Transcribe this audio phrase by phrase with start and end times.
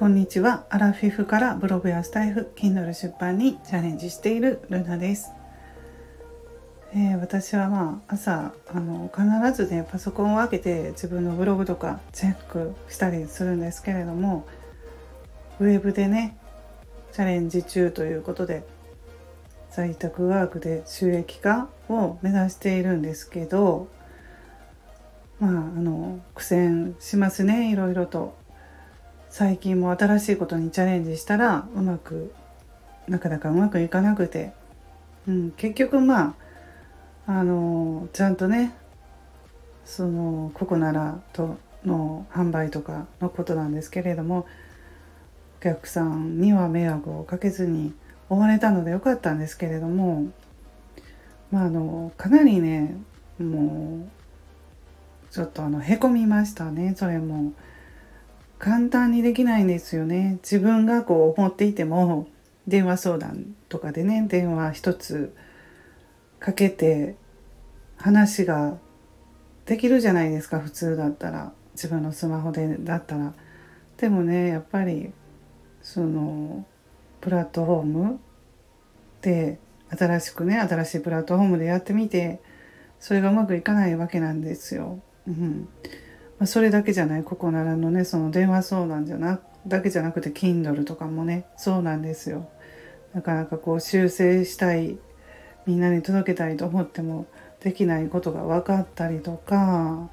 [0.00, 0.64] こんにちは。
[0.70, 5.30] アラフィフからブログやスタイフ Kindle 出版にチャレンジしているルナです、
[6.94, 14.46] えー、私はまあ朝あの必ずねパソコンを開けて自分のブログとかチェックしたりするんですけれども
[15.58, 16.38] ウェブでね
[17.12, 18.64] チャレンジ中ということで
[19.70, 23.88] 在宅ワークで収益化を目指しているんですけど
[25.40, 28.39] まああの苦戦しますねいろいろと。
[29.30, 32.34] 最近も新しいことにチャレンジしたらうまく
[33.06, 34.52] なかなかうまくいかなくて、
[35.28, 36.34] うん、結局ま
[37.28, 38.74] ああのちゃんとね
[39.84, 44.48] そのココナラとの販売とかのことなんですけれども
[45.60, 47.94] お客さんには迷惑をかけずに
[48.28, 50.24] 終われたのでよかったんですけれども
[51.52, 52.96] まああのかなりね
[53.38, 57.52] もうちょっとあのへこみましたねそれも。
[58.60, 60.38] 簡単にできないんですよね。
[60.42, 62.28] 自分がこう思っていても
[62.68, 65.34] 電話相談とかでね電話一つ
[66.38, 67.16] かけて
[67.96, 68.76] 話が
[69.66, 70.60] できるじゃないですか。
[70.60, 71.52] 普通だったら。
[71.72, 73.32] 自分のスマホでだったら。
[73.96, 75.12] でもねやっぱり
[75.82, 76.66] その
[77.22, 78.20] プラットフォーム
[79.22, 82.40] で新しくね新しいプラットフォームでやってみて
[82.98, 85.00] それがうまくいかないわけなんですよ。
[85.26, 85.68] うん。
[86.40, 92.48] まあ、それだけじゃないここならのねその電話相談じゃなだけじゃなくて Kindle とかもねそうなんですよ。
[93.12, 94.98] なかなかこう修正したい
[95.66, 97.26] みんなに届けたいと思っても
[97.60, 100.08] できないことが分かったりとか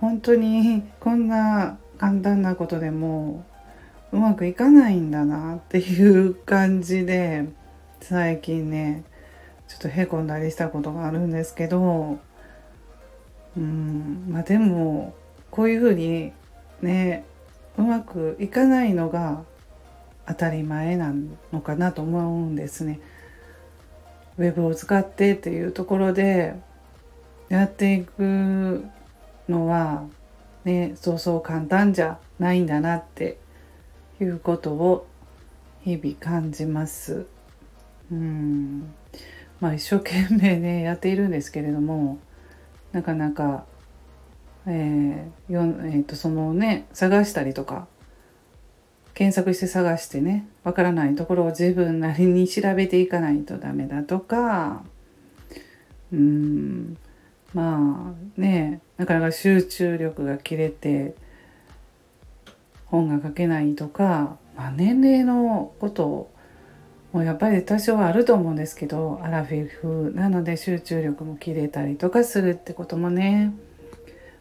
[0.00, 3.44] 本当にこんな簡単なことでも
[4.12, 7.48] うまくいかないんだなっていう感じで
[8.00, 9.04] 最近ね
[9.66, 12.18] ちょっとへこんだりしたことがあるんですけど
[13.56, 15.14] うんまあでも
[15.58, 16.30] こういうふうに
[16.82, 17.24] ね
[17.76, 19.42] うまくいかないのが
[20.28, 21.12] 当たり前な
[21.52, 23.00] のかなと思うんですね。
[24.36, 26.54] ウェブを使ってっていうところで
[27.48, 28.84] やっていく
[29.48, 30.04] のは
[30.64, 33.40] ねそうそう簡単じゃないんだなって
[34.20, 35.08] いうことを
[35.82, 37.26] 日々感じます。
[38.12, 38.94] うん
[39.58, 42.18] まあ一生懸命ねやっているんですけれども
[42.92, 43.66] なかなか
[44.70, 47.88] えーよえー、とそのね探したりとか
[49.14, 54.84] 検索して探してねわからないところを自分なりに調べていかないとダメだとか
[56.12, 56.98] うん
[57.54, 61.14] まあねなかなか集中力が切れて
[62.86, 66.30] 本が書けないとか、まあ、年齢のこと
[67.12, 73.54] もやっぱり多少はあると思うんですけどアラフィフなので集中力も切れたりとかするってこともね。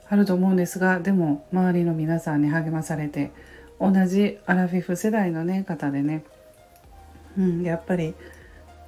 [0.10, 3.32] あると思うんですがでも周りの皆さんに励まされて
[3.80, 6.24] 同じアラフィフ世代の、ね、方でね、
[7.38, 8.16] うん、やっぱり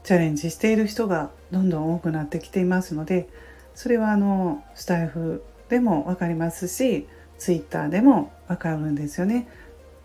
[0.03, 3.29] チャレンジしている人がどんどん多くなってきていますので
[3.75, 7.07] それはあのスタイフでも分かりますし
[7.37, 9.47] ツイッターでも分かるんですよね。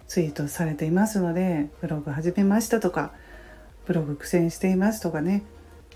[0.06, 3.12] ツイートされていますのでブログ始めましたとか
[3.86, 5.42] ブログ苦戦していますとかね。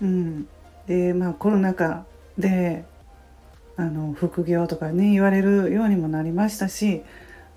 [0.01, 0.47] うん、
[0.87, 2.05] でまあコロナ禍
[2.37, 2.85] で
[3.79, 7.01] あの副業とかね言われるようにもなりましたし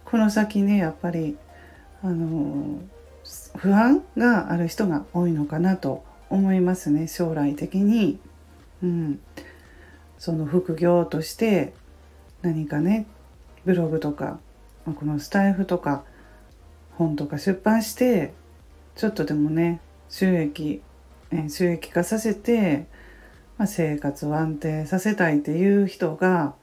[0.04, 1.36] この先ねやっぱり
[2.00, 2.78] あの
[3.56, 8.20] 不安がある人が多いのかなと思いますね将来的に、
[8.84, 9.20] うん、
[10.16, 11.72] その副業として
[12.42, 13.06] 何かね
[13.64, 14.38] ブログとか
[14.84, 16.04] このスタイフとか
[16.92, 18.32] 本とか出版して
[18.94, 20.82] ちょっとでもね収益
[21.48, 22.86] 収益化させて
[23.62, 26.56] まあ、生活を安定させたいっていう人が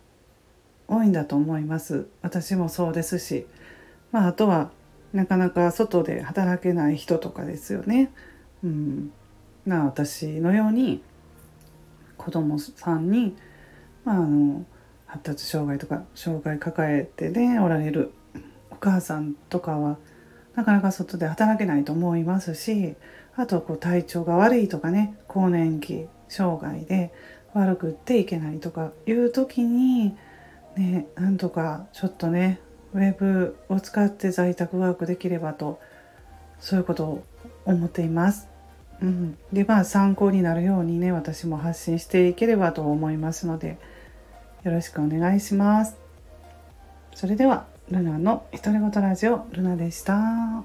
[0.90, 2.10] 多いんだと思います。
[2.22, 3.48] 私もそうですし、
[4.12, 4.70] まあ、あとは
[5.14, 8.12] なかなか外で働けない人とかですよね。
[8.66, 9.14] うん、
[9.66, 11.02] まあ私のように
[12.18, 13.38] 子供さんに、
[14.04, 14.66] まあ、あの
[15.06, 18.12] 発達障害とか障害抱えてねおられる
[18.72, 19.98] お母さんとかは
[20.54, 22.95] なかなか外で働けないと思いますし
[23.38, 27.12] あとこう体調が悪いとかね更年期生涯で
[27.54, 30.16] 悪くっていけないとかいう時に
[30.78, 32.62] ねなんとかちょっとね
[32.94, 35.80] ウェブを使って在宅ワークできればと
[36.60, 37.24] そういうことを
[37.66, 38.48] 思っています。
[39.02, 43.78] うん、でまあ参考になるようにね私も発信していければと思いますので
[44.64, 45.96] よろしくお願いします。
[47.16, 50.64] それではルナの独り言ラジオルナでした。